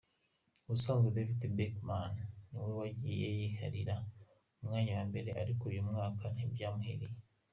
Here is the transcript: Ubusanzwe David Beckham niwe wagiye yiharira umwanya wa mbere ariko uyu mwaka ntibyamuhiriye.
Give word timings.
Ubusanzwe 0.65 1.09
David 1.15 1.41
Beckham 1.57 1.91
niwe 2.49 2.71
wagiye 2.79 3.27
yiharira 3.37 3.95
umwanya 4.59 4.91
wa 4.97 5.03
mbere 5.09 5.29
ariko 5.41 5.63
uyu 5.71 5.81
mwaka 5.89 6.23
ntibyamuhiriye. 6.33 7.17